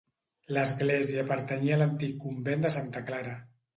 L'església 0.57 1.25
pertanyia 1.31 1.75
a 1.77 1.79
l'antic 1.83 2.17
convent 2.25 2.65
de 2.67 2.73
Santa 2.77 3.05
Clara. 3.11 3.37